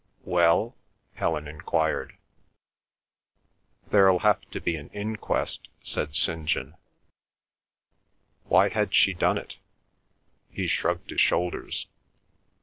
[0.25, 0.75] "Well?"
[1.13, 2.17] Helen enquired.
[3.91, 6.47] "There'll have to be an inquest," said St.
[6.47, 6.75] John.
[8.45, 9.57] Why had she done it?
[10.49, 11.85] He shrugged his shoulders.